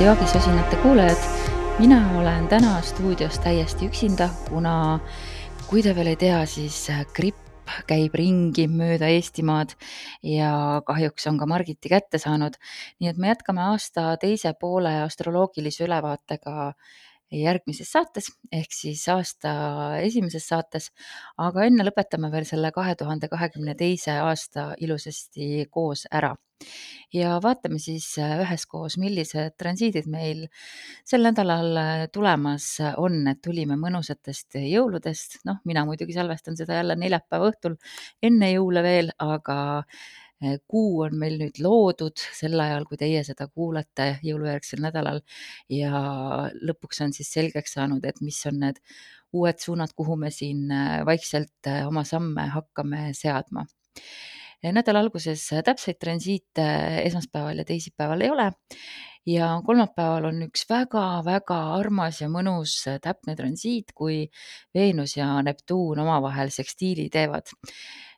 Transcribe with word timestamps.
armsad 0.00 0.16
Zodiaagi-sosinate 0.16 0.76
kuulajad, 0.76 1.16
mina 1.78 2.18
olen 2.18 2.48
täna 2.48 2.80
stuudios 2.82 3.38
täiesti 3.38 3.84
üksinda, 3.86 4.30
kuna 4.48 5.00
kui 5.68 5.82
te 5.82 5.92
veel 5.92 6.08
ei 6.14 6.16
tea, 6.16 6.38
siis 6.48 6.86
äh, 6.88 7.02
gripp 7.12 7.68
käib 7.86 8.14
ringi 8.16 8.64
mööda 8.64 9.10
Eestimaad 9.12 9.74
ja 10.24 10.80
kahjuks 10.86 11.28
on 11.28 11.36
ka 11.38 11.46
Margiti 11.46 11.92
kätte 11.92 12.18
saanud. 12.18 12.56
nii 13.00 13.10
et 13.10 13.18
me 13.18 13.28
jätkame 13.28 13.60
aasta 13.60 14.16
teise 14.16 14.54
poole 14.56 15.02
astroloogilise 15.02 15.84
ülevaatega 15.84 16.72
järgmises 17.30 17.90
saates 17.92 18.30
ehk 18.52 18.72
siis 18.74 19.06
aasta 19.12 19.52
esimeses 20.02 20.48
saates, 20.50 20.90
aga 21.38 21.66
enne 21.68 21.86
lõpetame 21.86 22.30
veel 22.32 22.46
selle 22.48 22.72
kahe 22.74 22.96
tuhande 22.98 23.30
kahekümne 23.30 23.76
teise 23.78 24.18
aasta 24.24 24.72
ilusasti 24.82 25.66
koos 25.70 26.06
ära. 26.10 26.34
Ja 27.14 27.38
vaatame 27.42 27.78
siis 27.80 28.06
äh, 28.20 28.36
üheskoos, 28.44 28.98
millised 29.00 29.54
transiidid 29.58 30.06
meil 30.12 30.44
sel 31.08 31.24
nädalal 31.24 31.78
äh, 31.80 32.02
tulemas 32.12 32.66
on, 33.00 33.22
et 33.32 33.40
tulime 33.42 33.78
mõnusatest 33.80 34.58
jõuludest, 34.60 35.40
noh, 35.48 35.62
mina 35.64 35.86
muidugi 35.88 36.14
salvestan 36.18 36.58
seda 36.60 36.76
jälle 36.82 36.98
neljapäeva 37.00 37.48
õhtul 37.48 37.78
enne 38.22 38.52
jõule 38.52 38.84
veel, 38.84 39.14
aga 39.24 39.58
kuu 40.70 41.02
on 41.04 41.16
meil 41.20 41.36
nüüd 41.40 41.60
loodud 41.60 42.16
sel 42.16 42.60
ajal, 42.60 42.86
kui 42.88 42.96
teie 43.00 43.22
seda 43.26 43.46
kuulate 43.48 44.14
jõulujärgsel 44.24 44.82
nädalal. 44.84 45.20
Ja 45.68 46.00
lõpuks 46.56 47.02
on 47.04 47.14
siis 47.16 47.32
selgeks 47.34 47.76
saanud, 47.76 48.04
et 48.08 48.22
mis 48.24 48.40
on 48.48 48.60
need 48.64 48.80
uued 49.36 49.60
suunad, 49.62 49.92
kuhu 49.96 50.16
me 50.18 50.32
siin 50.34 50.66
vaikselt 51.06 51.68
oma 51.86 52.04
samme 52.08 52.48
hakkame 52.54 53.10
seadma. 53.14 53.66
Nädala 54.60 55.00
alguses 55.00 55.46
täpseid 55.64 55.96
transiite 56.00 56.64
esmaspäeval 57.06 57.62
ja 57.62 57.64
teisipäeval 57.64 58.26
ei 58.26 58.32
ole. 58.34 58.50
Ja 59.28 59.60
kolmapäeval 59.64 60.30
on 60.30 60.42
üks 60.46 60.64
väga-väga 60.68 61.58
armas 61.76 62.22
ja 62.22 62.28
mõnus 62.32 62.78
täpne 63.04 63.36
transiit, 63.36 63.92
kui 63.96 64.22
Veenus 64.74 65.16
ja 65.18 65.28
Neptuun 65.44 66.00
omavahel 66.00 66.52
sekstiili 66.52 67.08
teevad. 67.12 67.52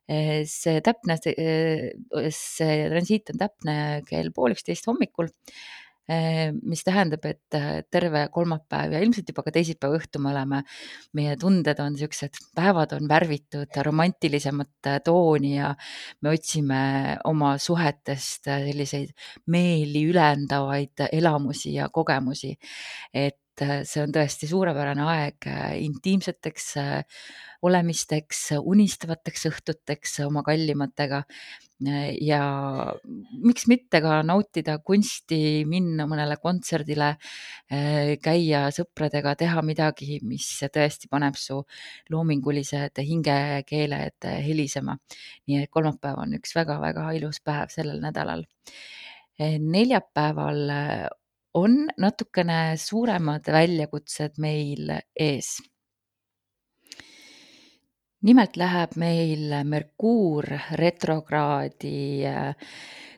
See 0.06 0.81
täpne, 0.84 1.17
see 1.22 2.72
transiit 2.91 3.31
on 3.33 3.39
täpne 3.45 3.77
kell 4.08 4.33
pool 4.34 4.56
üksteist 4.56 4.89
hommikul 4.91 5.31
Ehm, 6.11 6.56
mis 6.67 6.83
tähendab, 6.83 7.22
et 7.31 7.55
äh, 7.55 7.84
terve 7.91 8.25
kolmapäev 8.34 8.97
ja 8.97 9.00
ilmselt 9.05 9.28
juba 9.30 9.45
ka 9.47 9.53
teisipäeva 9.55 10.00
õhtu 10.00 10.19
me 10.19 10.33
oleme, 10.33 10.58
meie 11.14 11.36
tunded 11.39 11.78
on 11.78 11.95
niisugused, 11.95 12.41
päevad 12.58 12.97
on 12.97 13.06
värvitud 13.11 13.78
romantilisemat 13.86 14.91
äh, 14.91 14.98
tooni 15.06 15.53
ja 15.55 15.70
me 16.27 16.33
otsime 16.34 16.80
oma 17.30 17.53
suhetest 17.62 18.50
äh, 18.50 18.67
selliseid 18.67 19.14
meeli 19.55 20.03
ülendavaid 20.11 21.06
elamusi 21.12 21.77
ja 21.78 21.86
kogemusi. 21.95 22.56
et 23.14 23.39
see 23.61 24.00
on 24.03 24.12
tõesti 24.14 24.48
suurepärane 24.48 25.05
aeg 25.12 25.48
intiimseteks 25.84 26.69
olemisteks, 27.62 28.41
unistavateks 28.58 29.47
õhtuteks 29.50 30.17
oma 30.25 30.42
kallimatega 30.47 31.22
ja 32.20 32.41
miks 33.42 33.67
mitte 33.70 34.01
ka 34.02 34.20
nautida 34.27 34.77
kunsti, 34.85 35.64
minna 35.68 36.07
mõnele 36.11 36.36
kontserdile, 36.42 37.14
äh, 37.73 38.14
käia 38.23 38.67
sõpradega, 38.74 39.35
teha 39.39 39.63
midagi, 39.67 40.20
mis 40.27 40.46
tõesti 40.73 41.11
paneb 41.11 41.39
su 41.39 41.63
loomingulised 42.11 42.98
hingekeeled 42.98 44.29
helisema. 44.46 44.96
nii 45.46 45.63
et 45.63 45.70
kolmapäev 45.70 46.19
on 46.19 46.34
üks 46.39 46.55
väga-väga 46.55 47.11
ilus 47.19 47.40
päev 47.40 47.70
sellel 47.70 48.01
nädalal. 48.01 48.45
Äh, 49.40 49.58
neljapäeval 49.58 50.70
äh, 50.70 51.08
on 51.55 51.86
natukene 51.98 52.77
suuremad 52.80 53.48
väljakutsed 53.52 54.39
meil 54.40 54.90
ees. 55.20 55.57
Nimelt 58.23 58.57
läheb 58.57 58.95
meil 59.02 59.51
Merkuur 59.67 60.46
retrokraadi 60.79 62.27
äh, 62.30 62.55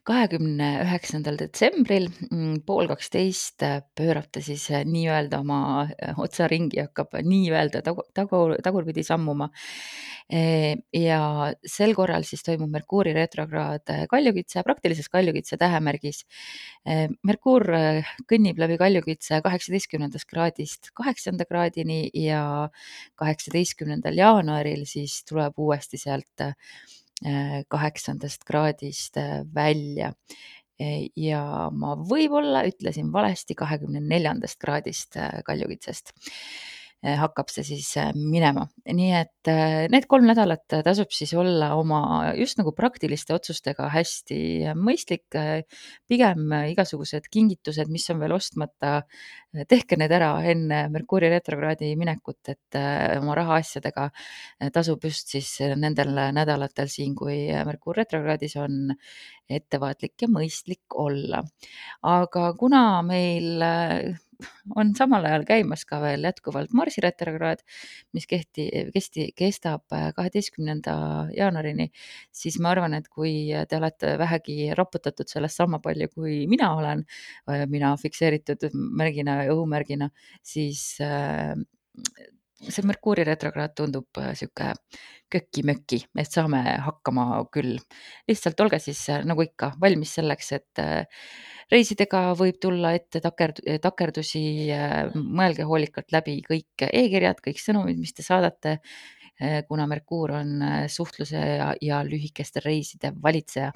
kahekümne 0.05 0.69
üheksandal 0.83 1.39
detsembril 1.41 2.11
mm, 2.29 2.59
pool 2.69 2.89
kaksteist 2.91 3.65
pöörab 3.97 4.29
ta 4.33 4.43
siis 4.45 4.67
äh, 4.71 4.85
nii-öelda 4.89 5.41
oma 5.41 5.61
äh, 5.87 6.19
otsaringi, 6.21 6.83
hakkab 6.83 7.17
nii-öelda 7.25 7.81
tagu, 7.87 8.05
tagu, 8.17 8.45
tagurpidi 8.65 9.05
sammuma 9.07 9.51
ja 10.97 11.19
sel 11.69 11.93
korral 11.95 12.25
siis 12.25 12.41
toimub 12.47 12.71
Merkuuri 12.73 13.13
retrokraad 13.13 13.91
Kaljukitse, 14.09 14.63
praktilises 14.65 15.11
Kaljukitse 15.13 15.59
tähemärgis. 15.61 16.23
Merkuur 17.29 17.67
kõnnib 18.33 18.63
läbi 18.63 18.79
Kaljukitse 18.81 19.43
kaheksateistkümnendast 19.45 20.25
kraadist 20.31 20.95
kaheksanda 20.97 21.45
kraadini 21.45 22.09
ja 22.17 22.71
kaheksateistkümnendal 23.21 24.17
jaanuaril 24.17 24.89
siis 24.89 25.21
tuleb 25.29 25.61
uuesti 25.61 26.01
sealt 26.01 26.49
kaheksandast 27.69 28.45
kraadist 28.45 29.17
välja. 29.55 30.13
Ja 31.17 31.71
ma 31.71 31.95
võib-olla 31.97 32.65
ütlesin 32.67 33.13
valesti 33.15 33.55
kahekümne 33.55 34.03
neljandast 34.03 34.59
kraadist 34.61 35.15
Kaljukitsest. 35.47 36.11
Eh, 36.11 36.84
hakkab 37.05 37.51
see 37.53 37.65
siis 37.67 37.89
eh, 38.01 38.13
minema. 38.17 38.65
nii 38.89 39.11
et 39.19 39.51
eh, 39.53 39.85
need 39.93 40.07
kolm 40.09 40.25
nädalat 40.29 40.79
tasub 40.87 41.13
siis 41.13 41.35
olla 41.37 41.75
oma 41.77 42.33
just 42.39 42.59
nagu 42.61 42.73
praktiliste 42.77 43.35
otsustega 43.37 43.91
hästi 43.93 44.73
mõistlik. 44.79 45.27
pigem 46.09 46.53
igasugused 46.71 47.29
kingitused, 47.33 47.91
mis 47.93 48.09
on 48.11 48.21
veel 48.21 48.33
ostmata, 48.37 49.03
tehke 49.69 49.97
need 50.01 50.13
ära 50.13 50.31
enne 50.51 50.85
Merkuuri 50.93 51.29
retrokraadi 51.33 51.95
minekut, 51.97 52.41
et 52.49 52.79
oma 53.19 53.35
rahaasjadega 53.39 54.09
tasub 54.75 55.05
just 55.05 55.35
siis 55.35 55.51
nendel 55.77 56.15
nädalatel 56.35 56.89
siin, 56.89 57.15
kui 57.15 57.47
Merkuur 57.67 57.97
retrokraadis 58.03 58.57
on 58.61 58.95
ettevaatlik 59.51 60.15
ja 60.23 60.29
mõistlik 60.29 60.99
olla. 61.01 61.43
aga 62.03 62.53
kuna 62.59 63.03
meil 63.03 63.65
on 64.77 64.93
samal 64.97 65.25
ajal 65.29 65.45
käimas 65.49 65.85
ka 65.89 66.01
veel 66.03 66.25
jätkuvalt 66.27 66.73
Marsi 66.77 67.03
retrokraad, 67.05 67.63
mis 68.17 68.27
kehti, 68.31 68.67
kesti, 68.95 69.29
kestab 69.37 69.85
äh, 69.95 70.09
kaheteistkümnenda 70.17 70.95
jaanuarini, 71.37 71.91
siis 72.35 72.59
ma 72.63 72.73
arvan, 72.75 72.97
et 72.99 73.09
kui 73.13 73.35
te 73.69 73.79
olete 73.79 74.15
vähegi 74.21 74.71
raputatud 74.79 75.31
sellest 75.31 75.61
sama 75.61 75.81
palju, 75.85 76.11
kui 76.15 76.45
mina 76.51 76.75
olen, 76.79 77.05
äh, 77.51 77.67
mina 77.71 77.95
fikseeritud 78.01 78.71
märgina, 78.75 79.43
õhumärgina, 79.53 80.11
siis 80.55 80.87
äh, 81.05 81.55
see 82.63 82.87
Merkuuri 82.87 83.25
retrokraad 83.27 83.75
tundub 83.77 84.21
sihuke 84.39 84.73
köki-möki, 85.33 85.99
et 86.21 86.31
saame 86.31 86.61
hakkama 86.85 87.43
küll. 87.53 87.79
lihtsalt 88.29 88.61
olge 88.63 88.79
siis 88.83 89.01
nagu 89.27 89.43
ikka 89.43 89.73
valmis 89.81 90.15
selleks, 90.19 90.53
et 90.53 90.83
reisidega 91.73 92.23
võib 92.39 92.61
tulla 92.63 92.95
ette 92.95 93.21
takerd-, 93.25 93.63
takerdusi, 93.83 94.45
mõelge 95.15 95.67
hoolikalt 95.67 96.15
läbi 96.15 96.39
kõik 96.47 96.87
e-kirjad, 96.87 97.43
kõik 97.45 97.61
sõnumid, 97.61 97.99
mis 97.99 98.15
te 98.15 98.23
saadate, 98.27 98.79
kuna 99.69 99.89
Merkuur 99.91 100.37
on 100.39 100.63
suhtluse 100.89 101.41
ja, 101.59 101.73
ja 101.83 102.03
lühikeste 102.07 102.63
reiside 102.63 103.11
valitseja, 103.23 103.73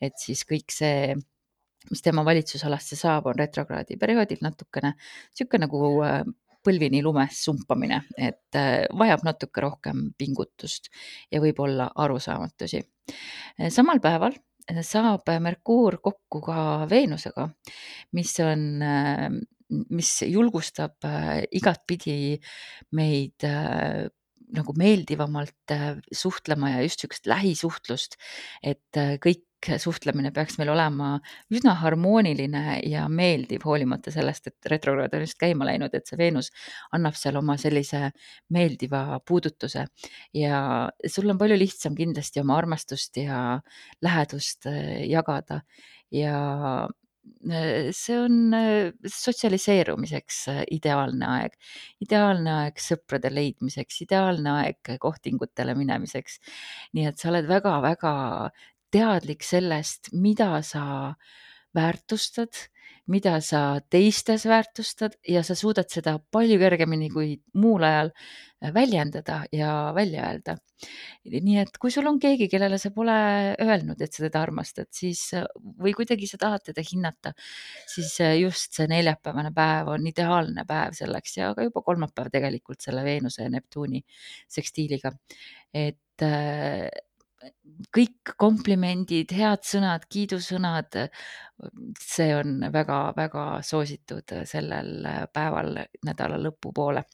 et 0.00 0.14
siis 0.22 0.44
kõik 0.46 0.70
see, 0.70 1.16
mis 1.90 2.04
tema 2.04 2.22
valitsusalasse 2.24 2.96
saab, 2.96 3.26
on 3.26 3.40
retrokraadi 3.40 3.98
perioodil 3.98 4.44
natukene 4.46 4.94
niisugune 4.94 5.66
nagu 5.66 5.82
põlvini 6.64 7.02
lumes 7.02 7.42
sumpamine, 7.44 8.02
et 8.16 8.58
vajab 8.98 9.24
natuke 9.26 9.64
rohkem 9.64 10.08
pingutust 10.18 10.88
ja 11.32 11.40
võib-olla 11.42 11.90
arusaamatusi. 12.04 12.82
samal 13.68 14.00
päeval 14.00 14.36
saab 14.86 15.26
Merkuur 15.42 15.98
kokku 16.02 16.40
ka 16.46 16.86
Veenusega, 16.90 17.48
mis 18.14 18.34
on, 18.44 18.80
mis 19.92 20.10
julgustab 20.28 21.04
äh, 21.08 21.44
igatpidi 21.54 22.38
meid 22.96 23.46
äh, 23.46 24.08
nagu 24.52 24.74
meeldivamalt 24.76 25.72
äh, 25.72 25.94
suhtlema 26.12 26.74
ja 26.74 26.82
just 26.84 27.00
niisugust 27.02 27.30
lähisuhtlust, 27.30 28.18
et 28.62 29.00
kõik 29.24 29.46
suhtlemine 29.82 30.32
peaks 30.34 30.58
meil 30.58 30.72
olema 30.72 31.14
üsna 31.52 31.74
harmooniline 31.80 32.80
ja 32.88 33.06
meeldiv, 33.08 33.64
hoolimata 33.66 34.12
sellest, 34.14 34.50
et 34.50 34.70
retrokraad 34.72 35.14
on 35.16 35.24
just 35.26 35.38
käima 35.40 35.66
läinud, 35.68 35.94
et 35.94 36.08
see 36.08 36.18
Veenus 36.20 36.50
annab 36.92 37.16
seal 37.18 37.38
oma 37.40 37.56
sellise 37.60 38.10
meeldiva 38.52 39.20
puudutuse. 39.26 39.86
ja 40.34 40.88
sul 41.06 41.30
on 41.30 41.38
palju 41.38 41.58
lihtsam 41.58 41.96
kindlasti 41.98 42.42
oma 42.42 42.56
armastust 42.58 43.16
ja 43.16 43.60
lähedust 44.02 44.66
äh, 44.66 45.04
jagada 45.08 45.60
ja 46.12 46.88
äh, 47.50 47.90
see 47.94 48.18
on 48.18 48.54
äh, 48.54 48.92
sotsialiseerumiseks 49.06 50.44
ideaalne 50.74 51.28
aeg, 51.36 51.56
ideaalne 52.04 52.56
aeg 52.64 52.82
sõprade 52.82 53.30
leidmiseks, 53.32 54.02
ideaalne 54.06 54.56
aeg 54.62 54.94
kohtingutele 55.00 55.76
minemiseks. 55.78 56.38
nii 56.92 57.08
et 57.10 57.18
sa 57.18 57.30
oled 57.32 57.48
väga-väga 57.48 58.14
teadlik 58.92 59.42
sellest, 59.46 60.12
mida 60.12 60.54
sa 60.66 60.84
väärtustad, 61.74 62.52
mida 63.10 63.40
sa 63.42 63.80
teistes 63.90 64.44
väärtustad 64.46 65.16
ja 65.28 65.42
sa 65.42 65.56
suudad 65.58 65.88
seda 65.90 66.18
palju 66.32 66.58
kergemini 66.60 67.08
kui 67.10 67.34
muul 67.58 67.82
ajal 67.82 68.12
väljendada 68.74 69.40
ja 69.52 69.92
välja 69.94 70.28
öelda. 70.28 70.56
nii 71.24 71.58
et 71.62 71.76
kui 71.78 71.90
sul 71.94 72.06
on 72.10 72.18
keegi, 72.22 72.48
kellele 72.50 72.78
sa 72.78 72.90
pole 72.94 73.14
öelnud, 73.62 74.00
et 74.02 74.12
sa 74.12 74.24
teda 74.24 74.40
armastad, 74.42 74.88
siis 74.90 75.20
või 75.82 75.94
kuidagi 75.94 76.26
sa 76.26 76.38
tahad 76.42 76.64
teda 76.66 76.82
hinnata, 76.86 77.32
siis 77.90 78.16
just 78.40 78.74
see 78.78 78.88
neljapäevane 78.90 79.52
päev 79.54 79.92
on 79.94 80.06
ideaalne 80.10 80.66
päev 80.66 80.94
selleks 80.98 81.36
ja 81.38 81.52
ka 81.54 81.66
juba 81.66 81.82
kolmapäev 81.86 82.30
tegelikult 82.34 82.82
selle 82.82 83.04
Veenuse 83.06 83.46
ja 83.46 83.50
Neptuuni 83.50 84.02
sekstiiliga. 84.50 85.12
et 85.74 86.26
kõik 87.94 88.34
komplimendid, 88.38 89.32
head 89.34 89.64
sõnad, 89.66 90.06
kiidusõnad, 90.12 90.98
see 92.00 92.30
on 92.36 92.62
väga-väga 92.72 93.46
soositud 93.66 94.34
sellel 94.48 95.06
päeval 95.34 95.76
nädala 96.06 96.40
lõpupoole. 96.42 97.04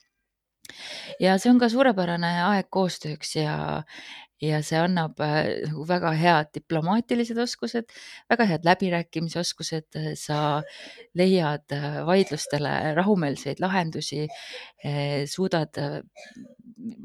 ja 1.19 1.37
see 1.41 1.49
on 1.49 1.59
ka 1.59 1.69
suurepärane 1.69 2.29
aeg 2.45 2.67
koostööks 2.69 3.35
ja, 3.35 3.55
ja 4.41 4.61
see 4.61 4.77
annab 4.77 5.17
nagu 5.17 5.85
väga 5.89 6.11
head 6.13 6.51
diplomaatilised 6.53 7.37
oskused, 7.41 7.89
väga 8.29 8.45
head 8.45 8.69
läbirääkimisoskused, 8.69 9.97
sa 10.15 10.61
leiad 11.17 11.75
vaidlustele 12.05 12.93
rahumeelseid 13.01 13.59
lahendusi, 13.59 14.27
suudad 15.25 15.81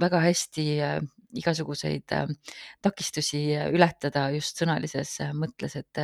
väga 0.00 0.20
hästi 0.28 0.68
igasuguseid 1.40 2.14
takistusi 2.84 3.42
ületada 3.75 4.26
just 4.34 4.60
sõnalises 4.60 5.16
mõttes, 5.36 5.76
et, 5.81 6.02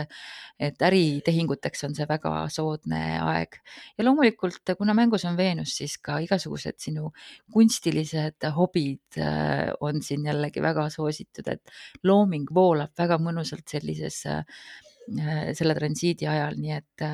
et 0.59 0.85
äritehinguteks 0.91 1.87
on 1.88 1.97
see 1.97 2.09
väga 2.09 2.35
soodne 2.53 3.03
aeg. 3.21 3.61
ja 3.99 4.06
loomulikult, 4.06 4.75
kuna 4.79 4.94
mängus 4.97 5.25
on 5.29 5.38
Veenus, 5.38 5.77
siis 5.79 5.97
ka 6.03 6.19
igasugused 6.25 6.79
sinu 6.82 7.11
kunstilised 7.53 8.50
hobid 8.56 9.21
on 9.81 10.03
siin 10.03 10.27
jällegi 10.27 10.62
väga 10.62 10.88
soositud, 10.93 11.49
et 11.49 11.75
looming 12.05 12.49
voolab 12.55 12.94
väga 12.99 13.19
mõnusalt 13.23 13.69
sellises 13.71 14.25
selle 15.57 15.75
transiidi 15.77 16.29
ajal, 16.31 16.57
nii 16.61 16.75
et 16.77 17.05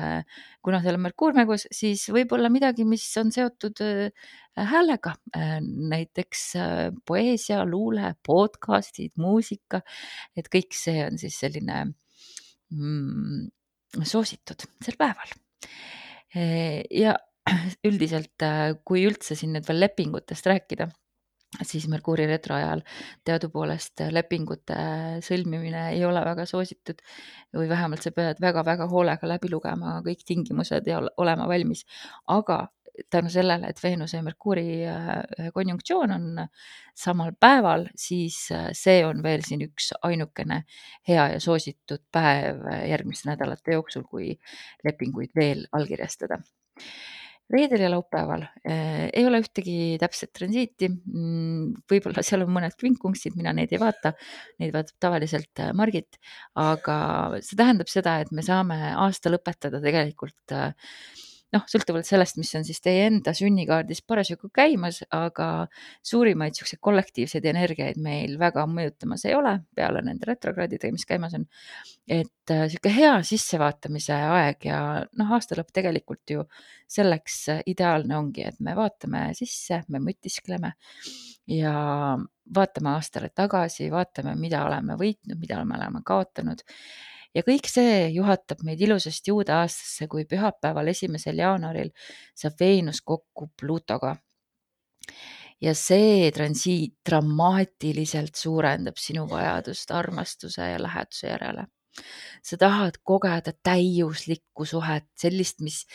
kuna 0.63 0.81
seal 0.83 0.97
on 0.97 1.03
Merkuur 1.05 1.35
mängus, 1.37 1.65
siis 1.73 2.03
võib-olla 2.13 2.51
midagi, 2.53 2.85
mis 2.87 3.05
on 3.21 3.31
seotud 3.33 3.81
häälega, 4.57 5.15
näiteks 5.93 6.43
poeesia, 7.07 7.63
luule, 7.65 8.13
podcast'id, 8.25 9.15
muusika, 9.21 9.81
et 10.37 10.49
kõik 10.53 10.77
see 10.77 11.01
on 11.07 11.17
siis 11.21 11.39
selline 11.41 11.83
mm, 12.73 13.47
soositud 14.03 14.67
sel 14.85 14.99
päeval. 14.99 15.33
ja 16.93 17.17
üldiselt, 17.87 18.47
kui 18.85 19.05
üldse 19.07 19.37
siin 19.39 19.55
nüüd 19.55 19.67
veel 19.69 19.85
lepingutest 19.85 20.49
rääkida 20.49 20.91
siis 21.65 21.87
Merkuuri 21.89 22.27
retro 22.29 22.55
ajal 22.55 22.83
teadupoolest 23.25 24.05
lepingute 24.11 24.77
sõlmimine 25.25 25.89
ei 25.95 26.05
ole 26.05 26.21
väga 26.25 26.45
soositud 26.45 27.01
või 27.55 27.69
vähemalt 27.69 28.05
sa 28.05 28.11
pead 28.11 28.41
väga-väga 28.43 28.87
hoolega 28.91 29.29
läbi 29.29 29.51
lugema 29.51 29.99
kõik 30.05 30.25
tingimused 30.25 30.87
ja 30.87 31.01
olema 31.17 31.47
valmis. 31.47 31.85
aga 32.27 32.67
tänu 33.09 33.29
sellele, 33.29 33.67
et 33.69 33.83
Veenuse 33.83 34.17
ja 34.17 34.23
Merkuuri 34.23 34.85
äh, 34.87 35.51
konjunktsioon 35.53 36.11
on 36.11 36.47
samal 36.95 37.31
päeval, 37.39 37.87
siis 37.95 38.51
äh, 38.51 38.69
see 38.73 39.03
on 39.05 39.21
veel 39.23 39.43
siin 39.45 39.61
üks 39.67 39.91
ainukene 40.01 40.63
hea 41.07 41.27
ja 41.35 41.39
soositud 41.39 42.07
päev 42.11 42.65
järgmiste 42.89 43.29
nädalate 43.29 43.77
jooksul, 43.77 44.07
kui 44.09 44.33
lepinguid 44.85 45.35
veel 45.35 45.67
allkirjastada 45.71 46.41
reedel 47.53 47.85
ja 47.85 47.91
laupäeval. 47.91 48.43
Äh, 48.67 49.07
ei 49.13 49.25
ole 49.27 49.41
ühtegi 49.43 49.97
täpset 50.01 50.33
transiiti. 50.35 50.89
Mm,. 50.89 51.83
võib-olla 51.89 52.23
seal 52.25 52.43
on 52.45 52.51
mõned 52.55 52.75
kvinkvunksid, 52.79 53.37
mina 53.39 53.53
neid 53.55 53.71
ei 53.73 53.81
vaata, 53.81 54.13
neid 54.61 54.73
vaatab 54.75 54.99
tavaliselt 55.07 55.63
äh, 55.63 55.71
Margit, 55.77 56.19
aga 56.59 56.97
see 57.39 57.59
tähendab 57.59 57.91
seda, 57.91 58.19
et 58.23 58.33
me 58.35 58.45
saame 58.45 58.79
aasta 58.95 59.31
lõpetada 59.31 59.81
tegelikult 59.83 60.55
äh, 60.55 60.93
noh, 61.55 61.63
sõltuvalt 61.69 62.07
sellest, 62.07 62.37
mis 62.39 62.51
on 62.59 62.65
siis 62.67 62.81
teie 62.83 63.05
enda 63.07 63.31
sünnikaardis 63.37 64.01
parasjagu 64.07 64.49
käimas, 64.53 64.99
aga 65.15 65.67
suurimaid 66.05 66.55
niisuguseid 66.55 66.81
kollektiivseid 66.83 67.47
energiaid 67.47 67.99
meil 68.03 68.35
väga 68.41 68.65
mõjutamas 68.69 69.23
ei 69.27 69.35
ole, 69.37 69.53
peale 69.75 70.03
nende 70.05 70.27
retrokraadidega, 70.27 70.93
mis 70.95 71.07
käimas 71.07 71.37
on. 71.37 71.47
et 72.07 72.53
niisugune 72.53 72.95
hea 72.95 73.15
sissevaatamise 73.27 74.17
aeg 74.37 74.67
ja 74.69 74.81
noh, 75.19 75.33
aasta 75.35 75.57
lõpp 75.59 75.71
tegelikult 75.75 76.35
ju 76.35 76.45
selleks 76.87 77.39
ideaalne 77.67 78.17
ongi, 78.17 78.47
et 78.47 78.59
me 78.63 78.75
vaatame 78.75 79.29
sisse, 79.37 79.83
me 79.91 80.03
mõtiskleme 80.03 80.73
ja 81.51 81.75
vaatame 82.55 82.95
aastale 82.95 83.29
tagasi, 83.35 83.91
vaatame, 83.91 84.35
mida 84.39 84.63
oleme 84.67 84.95
võitnud, 84.99 85.39
mida 85.39 85.63
me 85.65 85.79
oleme 85.79 86.03
kaotanud 86.05 86.63
ja 87.37 87.43
kõik 87.45 87.69
see 87.69 88.07
juhatab 88.15 88.63
meid 88.65 88.81
ilusasti 88.81 89.33
uude 89.33 89.53
aastasse, 89.53 90.07
kui 90.09 90.25
pühapäeval, 90.29 90.89
esimesel 90.93 91.41
jaanuaril 91.43 91.91
saab 92.37 92.57
Veenus 92.59 93.03
kokku 93.05 93.51
Pluutoga. 93.59 94.15
ja 95.61 95.71
see 95.73 96.29
transiit 96.29 96.99
dramaatiliselt 97.09 98.35
suurendab 98.37 98.99
sinu 99.01 99.23
vajadust 99.29 99.91
armastuse 99.91 100.67
ja 100.73 100.77
läheduse 100.81 101.27
järele. 101.27 101.65
sa 102.43 102.57
tahad 102.57 102.99
kogeda 103.03 103.53
täiuslikku 103.63 104.65
suhet, 104.65 105.07
sellist, 105.17 105.61
mis, 105.65 105.85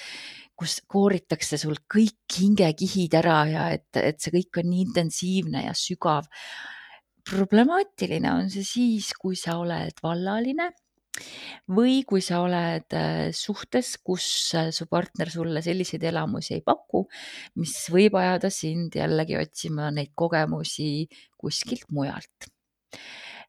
kus 0.58 0.80
kooritakse 0.86 1.58
sul 1.58 1.76
kõik 1.94 2.38
hingekihid 2.38 3.14
ära 3.14 3.38
ja 3.46 3.68
et, 3.70 3.90
et 3.96 4.18
see 4.20 4.34
kõik 4.34 4.62
on 4.62 4.70
nii 4.70 4.86
intensiivne 4.88 5.66
ja 5.66 5.74
sügav 5.78 6.26
problemaatiline 7.30 8.32
on 8.32 8.50
see 8.50 8.66
siis, 8.66 9.12
kui 9.14 9.36
sa 9.38 9.60
oled 9.62 10.02
vallaline 10.02 10.72
või 11.76 12.02
kui 12.08 12.22
sa 12.24 12.40
oled 12.44 12.96
äh, 12.96 13.30
suhtes, 13.36 13.96
kus 14.04 14.26
äh, 14.58 14.70
su 14.72 14.86
partner 14.90 15.30
sulle 15.30 15.62
selliseid 15.64 16.04
elamusi 16.12 16.56
ei 16.58 16.64
paku, 16.64 17.04
mis 17.60 17.76
võib 17.92 18.16
ajada 18.20 18.50
sind 18.52 18.96
jällegi 18.96 19.38
otsima 19.40 19.90
neid 19.94 20.14
kogemusi 20.16 21.08
kuskilt 21.36 21.88
mujalt 21.92 22.52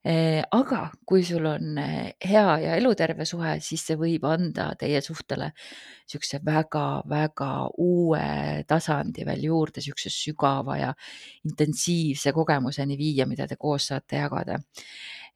Äh, 0.04 0.42
aga 0.52 0.90
kui 1.08 1.22
sul 1.24 1.46
on 1.48 1.78
hea 1.80 2.48
ja 2.60 2.74
eluterve 2.76 3.24
suhe, 3.24 3.54
siis 3.64 3.86
see 3.88 3.96
võib 3.96 4.26
anda 4.28 4.66
teie 4.76 5.00
suhtele 5.00 5.48
niisuguse 5.54 6.42
väga-väga 6.44 7.52
uue 7.80 8.26
tasandi 8.68 9.24
veel 9.24 9.46
juurde, 9.48 9.80
niisuguse 9.80 10.12
sügava 10.12 10.76
ja 10.82 10.90
intensiivse 11.48 12.34
kogemuseni 12.36 13.00
viia, 13.00 13.30
mida 13.32 13.48
te 13.48 13.56
koos 13.56 13.88
saate 13.94 14.20
jagada. 14.20 14.60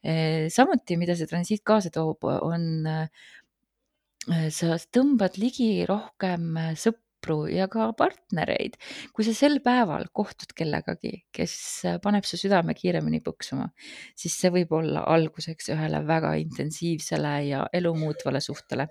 Äh, 0.04 0.46
samuti, 0.54 0.96
mida 1.00 1.16
see 1.18 1.26
transiit 1.30 1.64
kaasa 1.66 1.90
toob, 1.94 2.24
on 2.24 2.86
sa 4.52 4.76
tõmbad 4.92 5.38
ligi 5.40 5.86
rohkem 5.88 6.58
sõpru 6.76 7.06
sõpru 7.18 7.48
ja 7.50 7.66
ka 7.68 7.92
partnereid. 7.92 8.76
kui 9.12 9.24
sa 9.24 9.34
sel 9.34 9.60
päeval 9.60 10.06
kohtud 10.12 10.54
kellegagi, 10.54 11.24
kes 11.32 11.84
paneb 12.02 12.24
su 12.24 12.36
südame 12.36 12.74
kiiremini 12.74 13.20
põksuma, 13.20 13.70
siis 14.14 14.38
see 14.38 14.50
võib 14.50 14.72
olla 14.72 15.04
alguseks 15.04 15.70
ühele 15.70 16.04
väga 16.06 16.34
intensiivsele 16.38 17.48
ja 17.48 17.66
elumuutvale 17.72 18.40
suhtele. 18.40 18.88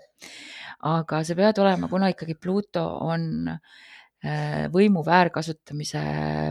aga 0.83 1.23
sa 1.23 1.35
pead 1.35 1.57
olema, 1.59 1.87
kuna 1.87 2.09
ikkagi 2.09 2.35
Pluto 2.35 2.85
on 3.01 3.47
äh, 3.47 3.59
võimu 4.73 5.03
väärkasutamise 5.05 5.99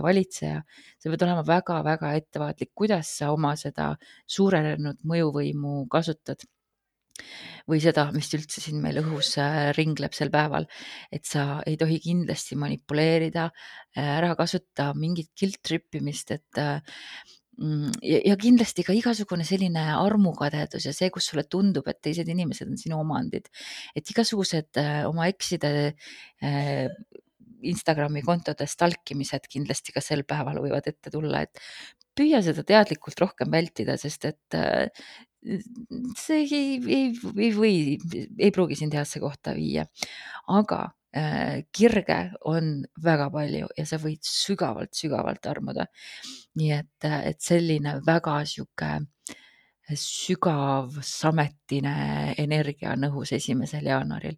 valitseja, 0.05 0.61
sa 1.03 1.11
pead 1.11 1.25
olema 1.27 1.43
väga-väga 1.47 2.13
ettevaatlik, 2.21 2.71
kuidas 2.75 3.11
sa 3.19 3.33
oma 3.35 3.57
seda 3.59 3.95
suurenenud 4.31 5.03
mõjuvõimu 5.03 5.81
kasutad. 5.91 6.47
Või 7.67 7.81
seda, 7.83 8.11
mis 8.15 8.29
üldse 8.37 8.61
siin 8.63 8.79
meil 8.83 9.01
õhus 9.01 9.33
äh, 9.43 9.71
ringleb 9.75 10.15
sel 10.15 10.31
päeval. 10.31 10.69
et 11.11 11.25
sa 11.25 11.63
ei 11.67 11.79
tohi 11.81 11.99
kindlasti 12.03 12.59
manipuleerida, 12.61 13.49
äh, 13.97 14.11
ära 14.19 14.35
kasuta 14.39 14.93
mingit 14.95 15.33
guilt 15.39 15.59
trip 15.65 15.97
imist, 15.99 16.31
et 16.31 16.61
äh, 16.61 16.79
mm, 17.59 17.97
ja, 18.03 18.21
ja 18.31 18.37
kindlasti 18.37 18.85
ka 18.87 18.95
igasugune 18.95 19.49
selline 19.49 19.89
armukadedus 19.97 20.87
ja 20.87 20.95
see, 20.95 21.11
kus 21.11 21.27
sulle 21.33 21.47
tundub, 21.51 21.89
et 21.89 21.99
teised 22.05 22.29
inimesed 22.29 22.71
on 22.71 22.79
sinu 22.79 23.01
omandid, 23.01 23.49
et 23.97 24.15
igasugused 24.15 24.79
oma 25.09 25.27
ekside 25.33 25.73
Instagrami 27.63 28.23
kontode 28.27 28.67
stalkimised 28.69 29.49
kindlasti 29.51 29.95
ka 29.95 30.03
sel 30.05 30.25
päeval 30.29 30.61
võivad 30.65 30.89
ette 30.91 31.13
tulla, 31.13 31.45
et 31.47 31.63
püüa 32.17 32.43
seda 32.45 32.65
teadlikult 32.67 33.21
rohkem 33.21 33.51
vältida, 33.53 33.97
sest 34.01 34.29
et 34.29 34.59
see 36.19 36.43
ei, 36.43 36.77
ei, 36.91 37.09
ei 37.39 37.51
või, 37.55 37.75
ei 38.39 38.53
pruugi 38.55 38.79
sind 38.79 38.95
heasse 38.97 39.21
kohta 39.23 39.55
viia, 39.57 39.87
aga 40.53 40.81
äh, 41.17 41.63
kirge 41.73 42.19
on 42.51 42.81
väga 43.03 43.29
palju 43.35 43.69
ja 43.79 43.87
sa 43.89 44.01
võid 44.03 44.25
sügavalt-sügavalt 44.27 45.47
armuda. 45.51 45.87
nii 46.57 46.73
et, 46.73 47.09
et 47.31 47.41
selline 47.45 48.01
väga 48.07 48.41
sihuke 48.49 48.91
sügav 49.95 50.97
sametine 51.05 52.35
energia 52.43 52.97
on 52.97 53.07
õhus 53.11 53.37
esimesel 53.37 53.87
jaanuaril 53.87 54.35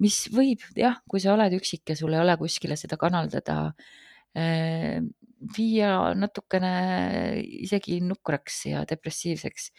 mis 0.00 0.22
võib 0.32 0.62
jah, 0.76 1.00
kui 1.08 1.20
sa 1.22 1.34
oled 1.34 1.54
üksik 1.58 1.92
ja 1.92 1.96
sul 1.98 2.14
ei 2.14 2.22
ole 2.22 2.36
kuskile 2.40 2.76
seda 2.80 2.98
kanaldada, 3.00 3.72
viia 5.56 5.90
natukene 6.14 6.72
isegi 7.64 8.00
nukraks 8.04 8.66
ja 8.70 8.84
depressiivseks. 8.88 9.70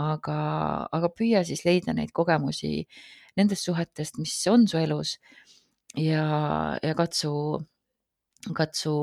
aga, 0.00 0.36
aga 0.96 1.08
püüa 1.12 1.42
siis 1.44 1.64
leida 1.66 1.92
neid 1.92 2.12
kogemusi 2.14 2.86
nendest 3.36 3.66
suhetest, 3.66 4.18
mis 4.22 4.32
on 4.48 4.66
su 4.70 4.78
elus 4.78 5.18
ja, 5.98 6.78
ja 6.82 6.94
katsu, 6.96 7.32
katsu 8.56 8.94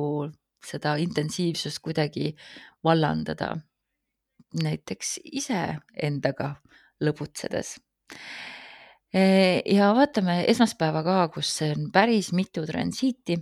seda 0.65 0.95
intensiivsust 0.97 1.83
kuidagi 1.83 2.35
vallandada. 2.83 3.57
näiteks 4.63 5.17
iseendaga 5.27 6.53
lõbutsedes. 7.03 7.75
Ja 9.13 9.91
vaatame 9.95 10.41
esmaspäeva 10.51 11.03
ka, 11.03 11.19
kus 11.33 11.53
on 11.65 11.91
päris 11.93 12.33
mitu 12.35 12.65
transiiti 12.67 13.37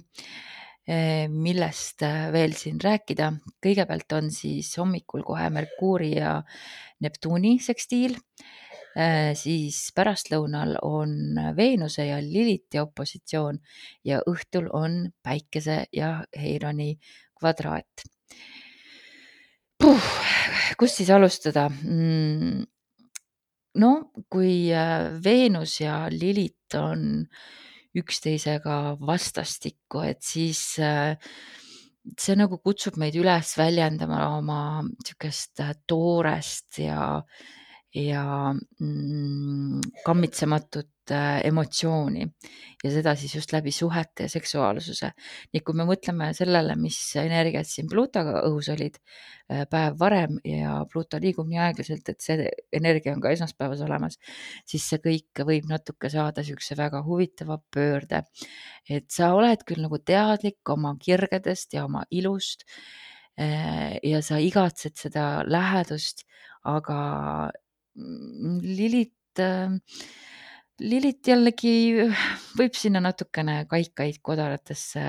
millest 1.29 2.03
veel 2.31 2.53
siin 2.53 2.77
rääkida. 2.81 3.31
kõigepealt 3.63 4.13
on 4.13 4.29
siis 4.31 4.69
hommikul 4.77 5.23
kohe 5.25 5.49
Merkuuri 5.49 6.11
ja 6.19 6.43
Neptuuni 7.01 7.57
sekstiil, 7.59 8.15
siis 9.33 9.91
pärastlõunal 9.95 10.77
on 10.85 11.35
Veenuse 11.57 12.05
ja 12.05 12.21
Liliti 12.21 12.79
opositsioon 12.79 13.57
ja 14.05 14.21
õhtul 14.29 14.69
on 14.73 15.09
Päikese 15.23 15.85
ja 15.91 16.23
Heironi 16.37 16.99
kvadraat. 17.39 18.05
kust 20.79 20.95
siis 20.95 21.09
alustada? 21.09 21.69
Mm, 21.69 22.63
no 23.81 23.91
kui 24.31 24.69
Veenus 25.23 25.79
ja 25.81 26.05
Lilit 26.11 26.75
on 26.79 27.25
üksteisega 27.95 28.97
vastastikku, 28.99 30.01
et 30.03 30.23
siis 30.23 30.61
see 32.19 32.35
nagu 32.37 32.59
kutsub 32.61 32.99
meid 33.01 33.15
üles 33.17 33.55
väljendama 33.57 34.19
oma 34.37 34.59
niisugust 34.85 35.63
toorest 35.89 36.81
ja, 36.83 37.21
ja 37.95 38.25
mm, 38.53 39.79
kammitsematut 40.05 40.91
emotsiooni 41.13 42.25
ja 42.83 42.91
seda 42.93 43.13
siis 43.17 43.35
just 43.35 43.53
läbi 43.53 43.71
suhete 43.73 44.25
ja 44.25 44.31
seksuaalsuse. 44.31 45.11
nii 45.53 45.61
et 45.61 45.65
kui 45.65 45.77
me 45.77 45.85
mõtleme 45.87 46.31
sellele, 46.37 46.75
mis 46.79 46.97
energiat 47.19 47.69
siin 47.69 47.89
Pluutoga 47.91 48.41
õhus 48.47 48.69
olid 48.73 48.99
päev 49.71 49.97
varem 49.99 50.39
ja 50.45 50.81
Pluuto 50.91 51.19
liigub 51.21 51.49
nii 51.49 51.61
aeglaselt, 51.67 52.09
et 52.09 52.21
see 52.21 52.49
energia 52.73 53.13
on 53.13 53.23
ka 53.23 53.31
esmaspäevas 53.35 53.81
olemas, 53.85 54.19
siis 54.65 54.85
see 54.89 55.01
kõik 55.03 55.45
võib 55.47 55.69
natuke 55.69 56.09
saada 56.09 56.41
niisuguse 56.41 56.77
väga 56.77 57.01
huvitava 57.05 57.59
pöörde. 57.73 58.23
et 58.89 59.09
sa 59.11 59.33
oled 59.33 59.63
küll 59.65 59.81
nagu 59.81 59.97
teadlik 59.97 60.69
oma 60.69 60.95
kirgedest 61.01 61.73
ja 61.73 61.85
oma 61.85 62.05
ilust 62.09 62.65
ja 63.35 64.21
sa 64.23 64.39
igatsed 64.39 64.95
seda 64.95 65.43
lähedust, 65.47 66.25
aga 66.63 67.51
Lilit 67.95 69.39
Lilit 70.83 71.23
jällegi 71.23 72.03
võib 72.59 72.75
sinna 72.75 72.99
natukene 72.99 73.61
kaikaid 73.71 74.17
kodaratesse 74.25 75.03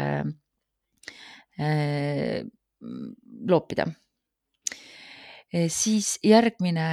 loopida. 3.50 3.87
siis 5.73 6.18
järgmine 6.23 6.87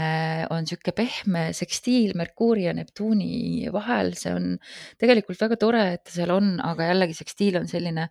on 0.49 0.63
niisugune 0.63 0.95
pehme 0.95 1.41
sekstiil 1.53 2.13
Merkuuri 2.17 2.63
ja 2.65 2.73
Neptuuni 2.73 3.69
vahel, 3.73 4.13
see 4.17 4.33
on 4.33 4.53
tegelikult 4.97 5.41
väga 5.41 5.57
tore, 5.59 5.85
et 5.97 6.03
ta 6.07 6.15
seal 6.15 6.31
on, 6.33 6.55
aga 6.63 6.89
jällegi 6.93 7.17
sekstiil 7.17 7.59
on 7.59 7.67
selline 7.67 8.07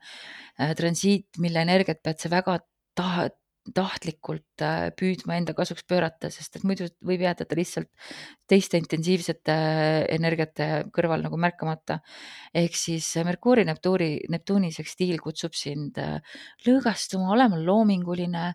transiit, 0.79 1.41
mille 1.43 1.63
energiat 1.65 2.03
pead 2.05 2.21
sa 2.21 2.31
väga 2.31 2.59
taha, 2.95 3.31
tahtlikult 3.71 4.63
püüdma 4.99 5.37
enda 5.39 5.55
kasuks 5.55 5.85
pöörata, 5.87 6.31
sest 6.35 6.59
et 6.59 6.65
muidu 6.67 6.89
võib 7.07 7.23
jääda 7.23 7.47
ta 7.47 7.55
lihtsalt 7.59 7.89
teiste 8.51 8.81
intensiivsete 8.81 9.55
energiate 10.11 10.69
kõrval 10.95 11.23
nagu 11.23 11.39
märkamata. 11.39 12.01
ehk 12.55 12.75
siis 12.75 13.07
Merkuuri, 13.25 13.65
Neptuuri, 13.65 14.11
Neptuuni 14.35 14.73
sekstiil 14.75 15.21
kutsub 15.23 15.55
sind 15.55 16.01
lõõgastuma, 16.67 17.31
olema 17.37 17.61
loominguline, 17.63 18.53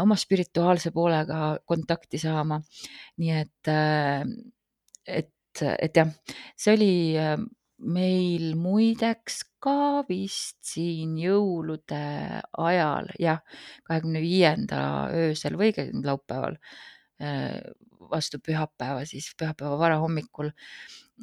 oma 0.00 0.18
spirituaalse 0.18 0.90
poolega 0.90 1.56
kontakti 1.64 2.18
saama. 2.18 2.60
nii 3.22 3.32
et, 3.38 3.72
et, 5.06 5.62
et 5.62 5.96
jah, 5.96 6.10
see 6.56 6.74
oli 6.74 6.92
meil 7.82 8.52
muideks 8.58 9.42
ka 9.62 10.02
vist 10.08 10.58
siin 10.66 11.16
jõulude 11.20 12.02
ajal, 12.58 13.10
jah, 13.22 13.42
kahekümne 13.88 14.22
viienda 14.22 14.82
öösel 15.14 15.58
või 15.60 15.72
laupäeval 16.04 16.58
vastu 18.12 18.40
pühapäeva, 18.42 19.04
siis 19.06 19.30
pühapäeva 19.38 19.78
varahommikul. 19.78 20.50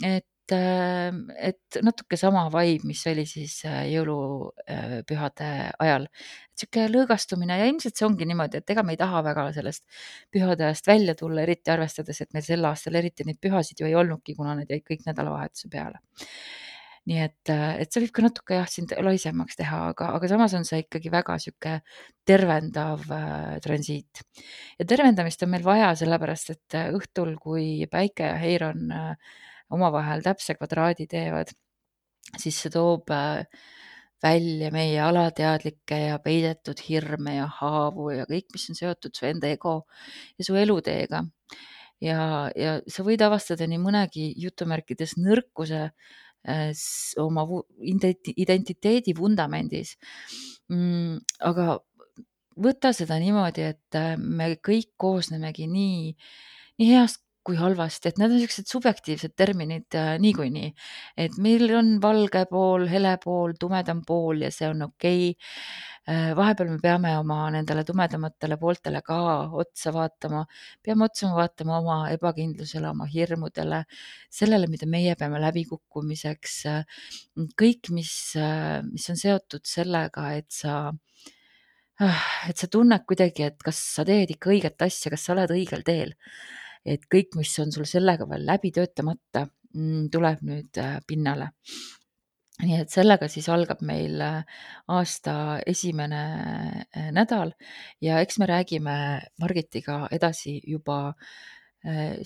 et, 0.03 0.25
et 0.55 1.79
natuke 1.85 2.17
sama 2.19 2.45
vibe, 2.53 2.87
mis 2.89 3.01
oli 3.11 3.25
siis 3.29 3.59
jõulupühade 3.65 5.49
ajal. 5.85 6.07
sihuke 6.59 6.87
lõõgastumine 6.91 7.59
ja 7.59 7.67
ilmselt 7.71 7.95
see 7.95 8.07
ongi 8.07 8.27
niimoodi, 8.27 8.59
et 8.59 8.73
ega 8.73 8.83
me 8.83 8.95
ei 8.95 8.99
taha 8.99 9.21
väga 9.23 9.49
sellest 9.55 9.85
pühade 10.33 10.65
ajast 10.67 10.87
välja 10.87 11.15
tulla, 11.15 11.43
eriti 11.45 11.71
arvestades, 11.71 12.21
et 12.21 12.33
meil 12.33 12.43
sel 12.43 12.65
aastal 12.67 12.99
eriti 12.99 13.27
neid 13.27 13.39
pühasid 13.41 13.79
ju 13.79 13.87
ei 13.87 13.95
olnudki, 13.95 14.35
kuna 14.35 14.57
need 14.59 14.73
jäid 14.73 14.87
kõik 14.87 15.05
nädalavahetuse 15.07 15.71
peale 15.71 16.01
nii 17.09 17.19
et, 17.23 17.51
et 17.81 17.89
see 17.89 18.03
võib 18.03 18.13
ka 18.15 18.23
natuke 18.25 18.57
jah, 18.57 18.69
sind 18.69 18.93
laisemaks 19.05 19.57
teha, 19.59 19.81
aga, 19.93 20.11
aga 20.17 20.29
samas 20.29 20.53
on 20.57 20.65
see 20.67 20.83
ikkagi 20.83 21.11
väga 21.13 21.37
sihuke 21.41 21.79
tervendav 22.27 23.05
äh, 23.15 23.55
transiit. 23.63 24.23
ja 24.77 24.87
tervendamist 24.89 25.45
on 25.45 25.53
meil 25.53 25.65
vaja, 25.65 25.93
sellepärast 25.97 26.53
et 26.53 26.79
õhtul, 26.99 27.35
kui 27.41 27.87
Päike 27.91 28.33
ja 28.33 28.37
Heiron 28.41 28.91
äh, 28.93 29.37
omavahel 29.75 30.23
täpse 30.25 30.55
kvadraadi 30.57 31.07
teevad, 31.09 31.51
siis 32.37 32.59
see 32.61 32.73
toob 32.73 33.11
äh, 33.13 33.45
välja 34.23 34.71
meie 34.75 34.99
alateadlikke 35.01 35.99
ja 36.09 36.19
peidetud 36.23 36.81
hirme 36.87 37.37
ja 37.37 37.49
haavu 37.59 38.09
ja 38.11 38.25
kõik, 38.29 38.49
mis 38.53 38.69
on 38.71 38.79
seotud 38.79 39.15
su 39.15 39.27
enda 39.29 39.47
ego 39.47 39.83
ja 40.37 40.47
su 40.47 40.57
eluteega. 40.59 41.23
ja, 42.01 42.49
ja 42.55 42.79
sa 42.87 43.03
võid 43.03 43.21
avastada 43.23 43.67
nii 43.67 43.79
mõnegi 43.83 44.31
jutumärkides 44.39 45.17
nõrkuse 45.19 45.89
Äh, 46.47 46.71
oma 47.19 47.43
identiteedi 47.83 49.13
vundamendis. 49.17 49.97
Mm, 50.71 51.19
aga 51.43 51.75
võta 52.55 52.93
seda 52.95 53.17
niimoodi, 53.19 53.65
et 53.73 53.97
äh, 53.99 54.13
me 54.15 54.53
kõik 54.63 54.93
koosnemegi 54.95 55.67
nii, 55.67 56.13
nii 56.79 56.87
heast 56.93 57.25
kui 57.49 57.59
halvast, 57.59 58.05
et 58.05 58.21
need 58.21 58.29
on 58.29 58.37
niisugused 58.37 58.69
subjektiivsed 58.69 59.35
terminid 59.37 59.97
äh, 59.97 60.15
niikuinii. 60.21 60.71
et 61.17 61.37
meil 61.41 61.65
on 61.75 61.95
valge 62.01 62.45
pool, 62.51 62.87
hele 62.87 63.17
pool, 63.23 63.57
tumedam 63.59 64.05
pool 64.07 64.45
ja 64.45 64.53
see 64.53 64.69
on 64.69 64.85
okei 64.91 65.31
okay 65.33 65.89
Äh, 66.09 66.31
vahepeal 66.33 66.69
me 66.71 66.79
peame 66.81 67.09
oma 67.19 67.35
nendele 67.53 67.83
tumedamatele 67.85 68.55
pooltele 68.57 69.01
ka 69.05 69.17
otsa 69.61 69.91
vaatama, 69.93 70.39
peame 70.81 71.05
otsa 71.05 71.29
vaatama 71.35 71.75
oma 71.83 71.97
ebakindlusele, 72.15 72.89
oma 72.89 73.05
hirmudele, 73.11 73.83
sellele, 74.39 74.69
mida 74.71 74.87
meie 74.89 75.13
peame 75.19 75.41
läbikukkumiseks. 75.43 76.55
kõik, 77.61 77.91
mis, 77.97 78.13
mis 78.89 79.05
on 79.13 79.21
seotud 79.21 79.69
sellega, 79.69 80.25
et 80.39 80.49
sa, 80.49 80.79
et 82.49 82.57
sa 82.57 82.71
tunned 82.77 83.05
kuidagi, 83.05 83.45
et 83.51 83.61
kas 83.69 83.83
sa 83.99 84.07
teed 84.07 84.33
ikka 84.33 84.55
õiget 84.55 84.87
asja, 84.89 85.13
kas 85.13 85.27
sa 85.27 85.35
oled 85.35 85.53
õigel 85.59 85.85
teel. 85.85 86.15
Et 86.85 87.05
kõik, 87.11 87.35
mis 87.39 87.53
on 87.61 87.71
sul 87.75 87.87
sellega 87.89 88.27
veel 88.29 88.45
läbi 88.47 88.71
töötamata, 88.75 89.45
mm, 89.75 90.09
tuleb 90.13 90.43
nüüd 90.47 90.81
äh, 90.81 90.99
pinnale 91.07 91.51
nii 92.59 92.75
et 92.81 92.91
sellega 92.91 93.29
siis 93.31 93.47
algab 93.51 93.79
meil 93.87 94.19
äh, 94.19 94.57
aasta 94.91 95.59
esimene 95.67 96.23
äh, 96.91 97.07
nädal 97.15 97.53
ja 98.03 98.19
eks 98.23 98.39
me 98.41 98.49
räägime 98.49 98.97
Margitiga 99.39 100.07
edasi 100.11 100.59
juba 100.67 101.15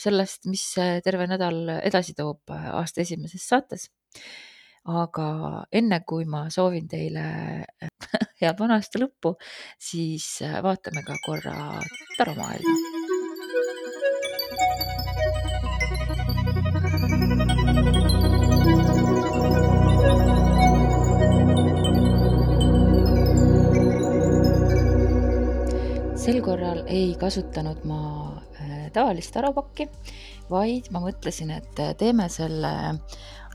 sellest, 0.02 0.48
mis 0.50 0.64
terve 1.06 1.28
nädal 1.30 1.68
edasi 1.76 2.16
toob 2.18 2.50
aasta 2.50 3.04
esimeses 3.04 3.44
saates. 3.46 3.84
aga 4.84 5.28
enne 5.72 6.00
kui 6.10 6.26
ma 6.26 6.48
soovin 6.50 6.88
teile 6.90 7.28
head 8.42 8.58
vana 8.58 8.82
aasta 8.82 9.04
lõppu, 9.06 9.36
siis 9.78 10.42
vaatame 10.42 11.06
ka 11.06 11.22
korra 11.28 11.56
taromaailma 12.18 13.03
sel 26.24 26.39
korral 26.39 26.86
ei 26.88 27.18
kasutanud 27.20 27.82
ma 27.89 28.00
äh, 28.63 28.86
tavalist 28.96 29.34
tarapakki, 29.36 29.89
vaid 30.48 30.88
ma 30.96 31.01
mõtlesin, 31.03 31.50
et 31.51 31.82
teeme 32.00 32.30
selle 32.32 32.72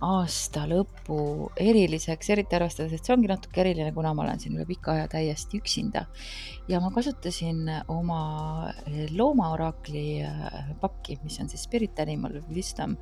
aasta 0.05 0.67
lõpu 0.69 1.49
eriliseks, 1.59 2.29
eriti 2.35 2.59
arvestades, 2.59 2.93
et 2.93 3.09
see 3.09 3.15
ongi 3.17 3.31
natuke 3.31 3.63
eriline, 3.65 3.95
kuna 3.97 4.13
ma 4.13 4.27
olen 4.27 4.43
siin 4.43 4.59
üle 4.59 4.69
pika 4.69 4.93
aja 4.99 5.09
täiesti 5.15 5.63
üksinda. 5.63 6.05
ja 6.69 6.83
ma 6.85 6.93
kasutasin 6.93 7.65
oma 7.89 8.21
loomaoraakli 9.17 10.07
äh, 10.29 10.71
pakki, 10.85 11.17
mis 11.25 11.41
on 11.41 11.49
siis 11.49 11.65
Spirit 11.65 12.05
Animal 12.05 12.43
Wisdom 12.53 12.99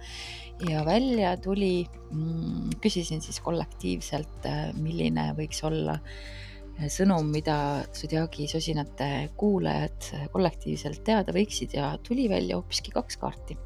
ja 0.70 0.87
välja 0.87 1.35
tuli, 1.42 1.88
mm, 2.12 2.78
küsisin 2.78 3.18
siis 3.18 3.42
kollektiivselt, 3.42 4.46
äh, 4.46 4.70
milline 4.78 5.32
võiks 5.35 5.64
olla 5.66 5.99
äh, 5.99 6.44
sõnum, 6.92 7.30
mida 7.33 7.56
Zodiaagi 7.97 8.47
sosinate 8.50 9.30
kuulajad 9.38 10.11
kollektiivselt 10.33 11.02
teada 11.06 11.33
võiksid 11.33 11.76
ja 11.78 11.95
tuli 12.04 12.28
välja 12.28 12.59
hoopiski 12.59 12.92
kaks 12.95 13.16
kaarti. 13.16 13.56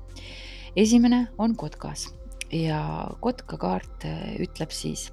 esimene 0.77 1.29
on 1.39 1.57
kotkas 1.57 2.09
ja 2.53 3.09
kotkakaart 3.21 4.07
ütleb 4.39 4.71
siis, 4.71 5.11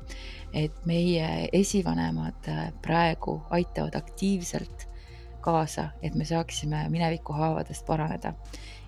et 0.54 0.86
meie 0.86 1.50
esivanemad 1.54 2.50
praegu 2.82 3.42
aitavad 3.50 3.96
aktiivselt 3.96 4.88
kaasa, 5.42 5.90
et 6.02 6.16
me 6.16 6.26
saaksime 6.26 6.88
mineviku 6.90 7.34
haavadest 7.34 7.86
paraneda 7.86 8.34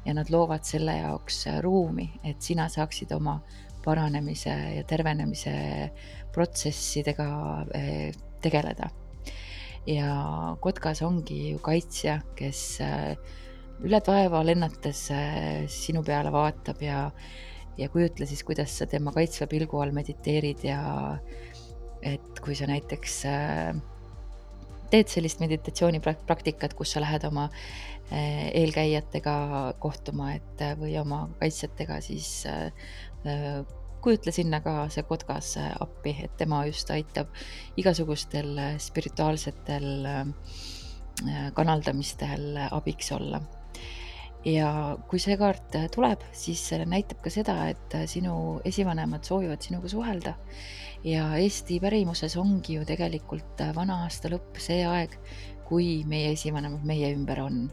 ja 0.06 0.14
nad 0.14 0.30
loovad 0.30 0.64
selle 0.64 0.98
jaoks 0.98 1.46
ruumi, 1.62 2.12
et 2.24 2.42
sina 2.42 2.70
saaksid 2.70 3.12
oma 3.12 3.40
paranemise 3.86 4.54
ja 4.76 4.84
tervenemise 4.84 5.54
protsessidega 6.34 7.30
tegeleda. 8.42 8.90
ja 9.88 10.56
kotkas 10.62 11.02
ongi 11.02 11.52
ju 11.52 11.60
kaitsja, 11.64 12.20
kes 12.38 12.82
üle 13.84 14.02
taeva 14.06 14.42
lennates 14.44 15.06
sinu 15.72 16.04
peale 16.04 16.32
vaatab 16.36 16.82
ja 16.84 17.06
ja 17.80 17.88
kujutle 17.90 18.28
siis, 18.28 18.44
kuidas 18.44 18.74
sa 18.78 18.88
tema 18.90 19.14
kaitsva 19.16 19.48
pilgu 19.48 19.80
all 19.80 19.96
mediteerid 19.96 20.66
ja 20.68 20.82
et 22.06 22.42
kui 22.44 22.56
sa 22.56 22.68
näiteks 22.70 23.16
äh, 23.30 23.72
teed 24.92 25.12
sellist 25.12 25.42
meditatsioonipraktikat, 25.44 26.76
kus 26.78 26.96
sa 26.96 27.04
lähed 27.04 27.26
oma 27.28 27.48
äh, 27.50 28.50
eelkäijatega 28.62 29.36
kohtuma, 29.84 30.34
et 30.40 30.64
äh, 30.66 30.76
või 30.80 30.96
oma 31.02 31.26
kaitsjatega, 31.42 32.02
siis 32.04 32.32
kujutle 34.02 34.32
sinna 34.36 34.62
ka 34.66 34.88
see 34.94 35.04
kotkas 35.08 35.56
appi, 35.60 36.16
et 36.24 36.36
tema 36.38 36.64
just 36.70 36.90
aitab 36.96 37.32
igasugustel 37.78 38.56
spirituaalsetel 38.80 40.08
kanaldamistel 41.54 42.60
abiks 42.72 43.12
olla 43.12 43.42
ja 44.48 44.98
kui 45.10 45.20
see 45.20 45.36
kaart 45.40 45.76
äh, 45.76 45.88
tuleb, 45.92 46.24
siis 46.36 46.62
näitab 46.88 47.22
ka 47.24 47.32
seda, 47.34 47.56
et 47.72 47.96
äh, 47.98 48.06
sinu 48.10 48.60
esivanemad 48.66 49.28
soovivad 49.28 49.62
sinuga 49.62 49.92
suhelda. 49.92 50.36
ja 51.04 51.38
Eesti 51.40 51.80
pärimuses 51.80 52.36
ongi 52.38 52.76
ju 52.76 52.86
tegelikult 52.86 53.62
äh, 53.62 53.76
vana 53.76 54.04
aasta 54.04 54.32
lõpp 54.32 54.60
see 54.60 54.84
aeg, 54.88 55.16
kui 55.68 56.04
meie 56.08 56.34
esivanemad 56.36 56.86
meie 56.86 57.14
ümber 57.16 57.42
on. 57.44 57.70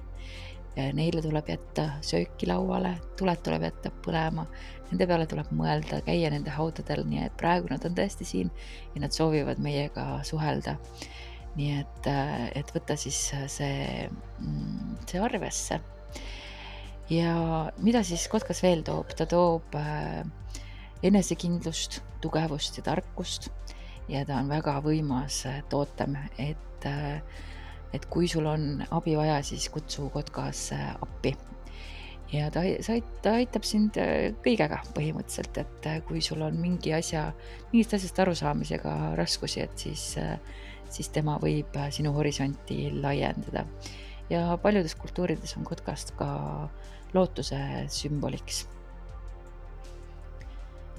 Neile 0.77 1.23
tuleb 1.25 1.49
jätta 1.49 1.87
sööki 2.05 2.49
lauale, 2.51 2.97
tuled 3.17 3.41
tuleb 3.45 3.63
jätta 3.65 3.93
põlema, 4.05 4.45
nende 4.91 5.07
peale 5.09 5.27
tuleb 5.31 5.49
mõelda, 5.57 6.03
käia 6.05 6.29
nende 6.33 6.53
haudadel, 6.53 7.07
nii 7.09 7.23
et 7.25 7.37
praegu 7.41 7.71
nad 7.73 7.85
on 7.89 7.97
tõesti 7.97 8.29
siin 8.29 8.51
ja 8.95 9.01
nad 9.07 9.17
soovivad 9.17 9.63
meiega 9.63 10.21
suhelda. 10.29 10.77
nii 11.57 11.71
et, 11.81 12.07
et 12.61 12.71
võta 12.75 12.99
siis 13.01 13.17
see, 13.49 14.09
mm, 14.45 14.97
see 15.09 15.21
arvesse. 15.25 15.81
Ja 17.09 17.71
mida 17.79 18.03
siis 18.05 18.27
kotkas 18.29 18.61
veel 18.65 18.83
toob, 18.85 19.13
ta 19.17 19.25
toob 19.31 19.77
äh, 19.79 20.27
enesekindlust, 21.07 22.01
tugevust 22.21 22.81
ja 22.81 22.85
tarkust. 22.87 23.51
Ja 24.11 24.25
ta 24.27 24.41
on 24.43 24.51
väga 24.51 24.77
võimas 24.83 25.45
äh, 25.47 25.61
tootem, 25.71 26.17
et, 26.39 26.87
äh, 26.87 27.23
et 27.97 28.07
kui 28.13 28.29
sul 28.31 28.47
on 28.51 28.85
abi 28.95 29.17
vaja, 29.19 29.41
siis 29.47 29.69
kutsu 29.73 30.09
kotkas 30.15 30.71
appi. 30.77 31.35
ja 32.33 32.51
ta, 32.51 32.63
ta 33.23 33.37
aitab 33.41 33.67
sind 33.67 33.99
kõigega 34.45 34.81
põhimõtteliselt, 34.95 35.61
et 35.63 35.91
kui 36.09 36.23
sul 36.25 36.43
on 36.47 36.59
mingi 36.61 36.93
asja, 36.95 37.29
mingist 37.73 37.95
asjast 37.99 38.19
arusaamisega 38.25 38.97
raskusi, 39.19 39.63
et 39.67 39.87
siis, 39.87 40.09
siis 40.91 41.13
tema 41.15 41.39
võib 41.43 41.79
sinu 41.91 42.13
horisonti 42.17 42.91
laiendada. 43.01 43.67
ja 44.31 44.59
paljudes 44.63 44.95
kultuurides 44.99 45.57
on 45.57 45.65
kotkast 45.65 46.17
ka 46.19 46.29
äh, 46.67 46.87
lootuse 47.15 47.59
sümboliks. 47.89 48.67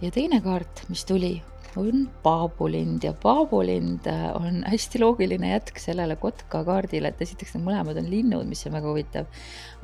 ja 0.01 0.11
teine 0.13 0.41
kaart, 0.41 0.83
mis 0.89 1.05
tuli, 1.05 1.31
on 1.77 2.07
paabulind 2.23 3.03
ja 3.05 3.13
paabulind 3.13 4.07
äh, 4.07 4.25
on 4.35 4.63
hästi 4.67 4.99
loogiline 5.01 5.51
jätk 5.51 5.79
sellele 5.79 6.15
kotka 6.15 6.63
kaardile, 6.67 7.11
et 7.11 7.21
esiteks 7.21 7.55
need 7.55 7.65
mõlemad 7.67 7.99
on 8.01 8.09
linnud, 8.11 8.47
mis 8.49 8.65
on 8.67 8.75
väga 8.77 8.89
huvitav, 8.91 9.27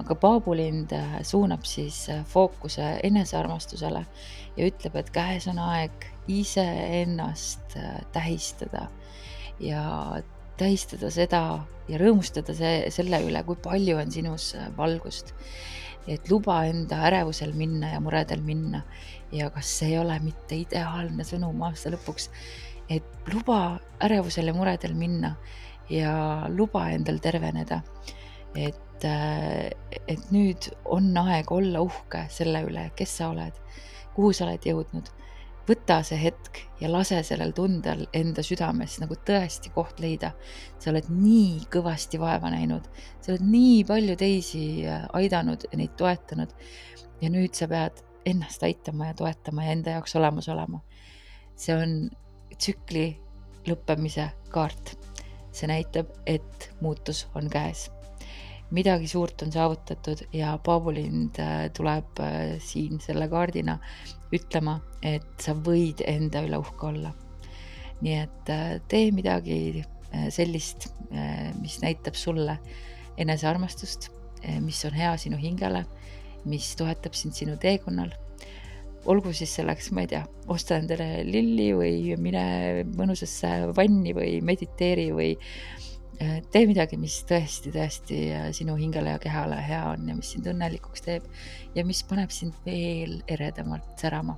aga 0.01 0.17
paabulind 0.25 0.95
äh, 0.97 1.19
suunab 1.27 1.65
siis 1.69 2.03
äh, 2.09 2.23
fookuse 2.29 2.95
enesearmastusele 3.03 4.05
ja 4.57 4.69
ütleb, 4.69 4.97
et 4.99 5.13
käes 5.13 5.47
on 5.51 5.61
aeg 5.61 6.09
iseennast 6.31 7.77
tähistada 8.15 8.87
ja 9.59 9.83
tähistada 10.57 11.09
seda 11.11 11.43
ja 11.89 11.99
rõõmustada 11.99 12.55
see, 12.55 12.89
selle 12.93 13.19
üle, 13.25 13.43
kui 13.45 13.59
palju 13.59 13.97
on 13.99 14.11
sinus 14.13 14.53
valgust 14.77 15.33
et 16.07 16.29
luba 16.31 16.63
enda 16.67 16.99
ärevusel 17.07 17.53
minna 17.57 17.93
ja 17.93 17.99
muredel 18.03 18.41
minna. 18.41 18.83
ja 19.31 19.49
kas 19.49 19.69
see 19.79 19.93
ei 19.93 19.97
ole 19.97 20.19
mitte 20.21 20.55
ideaalne 20.55 21.23
sõnum 21.25 21.63
aasta 21.65 21.89
lõpuks, 21.89 22.29
et 22.89 23.31
luba 23.33 23.79
ärevusel 24.03 24.51
ja 24.51 24.53
muredel 24.53 24.93
minna 24.93 25.35
ja 25.89 26.45
luba 26.49 26.89
endal 26.93 27.17
terveneda. 27.19 27.81
et, 28.55 29.05
äh, 29.05 29.69
et 30.07 30.31
nüüd 30.31 30.69
on 30.85 31.17
aeg 31.17 31.51
olla 31.51 31.81
uhke 31.81 32.27
selle 32.29 32.61
üle, 32.67 32.91
kes 32.95 33.17
sa 33.17 33.29
oled, 33.33 33.57
kuhu 34.13 34.33
sa 34.33 34.45
oled 34.45 34.65
jõudnud 34.65 35.09
võta 35.67 35.99
see 36.03 36.19
hetk 36.19 36.59
ja 36.81 36.89
lase 36.91 37.21
sellel 37.23 37.53
tundel 37.55 38.05
enda 38.15 38.43
südames 38.43 38.97
nagu 39.01 39.15
tõesti 39.27 39.71
koht 39.75 40.01
leida. 40.03 40.33
sa 40.79 40.91
oled 40.91 41.07
nii 41.09 41.63
kõvasti 41.71 42.19
vaeva 42.19 42.51
näinud, 42.51 42.87
sa 43.21 43.31
oled 43.31 43.45
nii 43.47 43.83
palju 43.87 44.15
teisi 44.19 44.65
äh, 44.87 45.07
aidanud 45.13 45.67
ja 45.71 45.77
neid 45.79 45.95
toetanud. 45.97 46.51
ja 47.21 47.29
nüüd 47.29 47.55
sa 47.55 47.67
pead 47.67 48.03
ennast 48.25 48.63
aitama 48.63 49.11
ja 49.11 49.13
toetama 49.13 49.63
ja 49.63 49.71
enda 49.71 49.97
jaoks 49.97 50.15
olemas 50.15 50.49
olema. 50.49 50.81
see 51.55 51.75
on 51.75 52.09
tsükli 52.57 53.07
lõppemise 53.67 54.29
kaart. 54.49 54.97
see 55.51 55.67
näitab, 55.67 56.09
et 56.25 56.71
muutus 56.81 57.27
on 57.35 57.49
käes 57.49 57.89
midagi 58.71 59.07
suurt 59.07 59.41
on 59.41 59.51
saavutatud 59.51 60.25
ja 60.33 60.57
Paavulind 60.63 61.39
äh, 61.41 61.67
tuleb 61.75 62.19
äh, 62.23 62.55
siin 62.63 62.99
selle 63.03 63.27
kaardina 63.29 63.77
ütlema, 64.33 64.79
et 65.05 65.27
sa 65.41 65.53
võid 65.53 66.01
enda 66.07 66.41
üle 66.45 66.59
uhke 66.61 66.89
olla. 66.89 67.13
nii 68.03 68.15
et 68.19 68.49
äh, 68.51 68.79
tee 68.87 69.11
midagi 69.15 69.83
sellist, 70.29 70.91
mis 71.57 71.79
näitab 71.81 72.13
sulle 72.13 72.59
enesearmastust, 73.17 74.11
mis 74.61 74.83
on 74.85 74.93
hea 74.93 75.15
sinu 75.17 75.39
hingele, 75.41 75.79
mis 76.45 76.67
toetab 76.77 77.17
sind 77.17 77.33
sinu 77.33 77.55
teekonnal. 77.57 78.11
olgu 79.09 79.33
siis 79.33 79.55
selleks, 79.57 79.89
ma 79.91 80.03
ei 80.05 80.11
tea, 80.11 80.21
osta 80.53 80.77
endale 80.77 81.23
lilli 81.25 81.71
või 81.73 82.13
mine 82.21 82.45
mõnusasse 82.93 83.73
vanni 83.73 84.13
või 84.13 84.37
mediteeri 84.45 85.09
või 85.17 85.33
Äh, 85.33 85.92
tee 86.19 86.65
midagi, 86.69 86.97
mis 86.99 87.15
tõesti, 87.29 87.71
tõesti 87.73 88.17
äh, 88.33 88.47
sinu 88.55 88.75
hingele 88.79 89.15
ja 89.15 89.21
kehale 89.21 89.59
hea 89.65 89.83
on 89.91 90.07
ja 90.09 90.15
mis 90.17 90.33
sind 90.35 90.47
õnnelikuks 90.49 91.05
teeb 91.05 91.25
ja 91.75 91.85
mis 91.87 92.03
paneb 92.07 92.33
sind 92.33 92.55
veel 92.65 93.21
eredamalt 93.31 93.95
särama. 94.01 94.37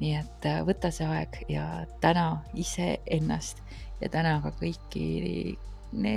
nii 0.00 0.14
et 0.18 0.48
äh, 0.48 0.62
võta 0.66 0.90
see 0.90 1.06
aeg 1.06 1.38
ja 1.52 1.66
täna 2.02 2.42
iseennast 2.58 3.62
ja 4.00 4.10
täna 4.10 4.40
ka 4.42 4.54
kõiki 4.58 5.58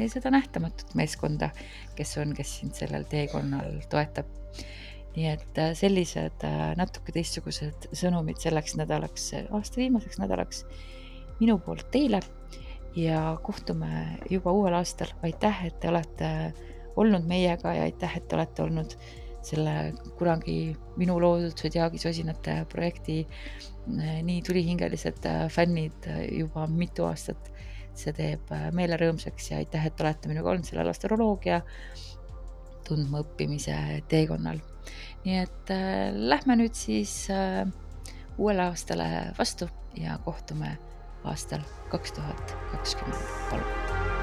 seda 0.10 0.32
nähtamatut 0.32 0.94
meeskonda, 0.96 1.50
kes 1.98 2.16
on, 2.22 2.32
kes 2.34 2.54
sind 2.62 2.78
sellel 2.78 3.04
teekonnal 3.12 3.82
toetab. 3.92 4.26
nii 5.16 5.28
et 5.32 5.60
sellised 5.80 6.44
natuke 6.76 7.14
teistsugused 7.16 7.90
sõnumid 7.96 8.40
selleks 8.40 8.76
nädalaks, 8.80 9.30
aasta 9.52 9.80
viimaseks 9.80 10.20
nädalaks 10.20 10.66
minu 11.40 11.60
poolt 11.60 11.88
teile 11.92 12.20
ja 12.96 13.38
kohtume 13.44 14.20
juba 14.30 14.52
uuel 14.52 14.74
aastal. 14.74 15.12
aitäh, 15.24 15.66
et 15.66 15.80
te 15.80 15.90
olete 15.90 16.32
olnud 16.96 17.28
meiega 17.28 17.74
ja 17.74 17.84
aitäh, 17.84 18.18
et 18.18 18.28
te 18.28 18.36
olete 18.36 18.64
olnud 18.64 18.98
selle 19.46 19.94
kunagi 20.18 20.76
minu 20.98 21.20
loodud 21.22 21.54
Zodiaagi 21.60 22.00
sosinate 22.02 22.64
projekti 22.70 23.20
eh, 23.22 24.22
nii 24.24 24.42
tulihingelised 24.42 25.28
eh, 25.30 25.46
fännid 25.50 26.10
eh, 26.10 26.26
juba 26.40 26.68
mitu 26.68 27.06
aastat. 27.06 27.52
see 27.96 28.12
teeb 28.12 28.50
meele 28.76 28.98
rõõmsaks 29.00 29.46
ja 29.54 29.58
aitäh, 29.62 29.86
et 29.88 30.02
olete 30.04 30.28
minuga 30.28 30.50
olnud 30.52 30.68
sellel 30.68 30.90
astroloogia 30.92 31.62
tundmaõppimise 32.88 33.76
teekonnal. 34.12 34.60
nii 35.26 35.38
et 35.42 35.72
äh, 35.74 36.14
lähme 36.14 36.58
nüüd 36.60 36.76
siis 36.78 37.14
äh, 37.34 37.64
uuele 38.38 38.68
aastale 38.70 39.08
vastu 39.40 39.68
ja 39.98 40.20
kohtume 40.26 40.76
aastal 41.26 41.66
kaks 41.90 42.12
tuhat 42.12 42.58
kakskümmend 42.72 43.34
kolm. 43.50 44.15